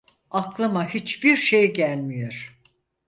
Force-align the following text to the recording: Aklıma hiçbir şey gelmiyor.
Aklıma 0.31 0.87
hiçbir 0.89 1.35
şey 1.37 1.73
gelmiyor. 1.73 2.55